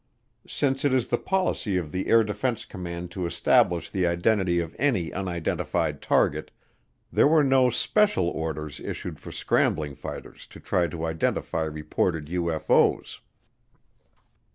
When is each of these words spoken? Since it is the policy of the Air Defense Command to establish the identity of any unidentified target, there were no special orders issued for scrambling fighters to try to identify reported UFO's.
Since 0.47 0.83
it 0.83 0.93
is 0.95 1.09
the 1.09 1.19
policy 1.19 1.77
of 1.77 1.91
the 1.91 2.07
Air 2.07 2.23
Defense 2.23 2.65
Command 2.65 3.11
to 3.11 3.27
establish 3.27 3.87
the 3.91 4.07
identity 4.07 4.59
of 4.59 4.75
any 4.79 5.13
unidentified 5.13 6.01
target, 6.01 6.49
there 7.11 7.27
were 7.27 7.43
no 7.43 7.69
special 7.69 8.27
orders 8.27 8.79
issued 8.79 9.19
for 9.19 9.31
scrambling 9.31 9.93
fighters 9.93 10.47
to 10.47 10.59
try 10.59 10.87
to 10.87 11.05
identify 11.05 11.65
reported 11.65 12.25
UFO's. 12.29 13.21